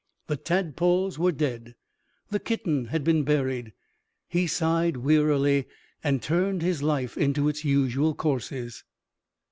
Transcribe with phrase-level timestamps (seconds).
[0.25, 1.75] The tadpoles were dead.
[2.31, 3.71] The kitten had been buried.
[4.27, 5.67] He sighed wearily
[6.03, 8.83] and turned his life into its usual courses.